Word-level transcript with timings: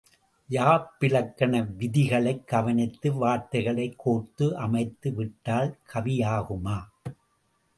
யாப்பிலக்கண 0.49 1.75
விதிகளைக் 1.77 2.47
கவனித்து 2.47 3.13
வார்த்தைகளைக் 3.13 4.01
கோர்த்து 4.05 4.51
அமைத்து 4.53 5.13
விட்டால் 5.13 5.77
கவியாகுமா? 5.93 6.79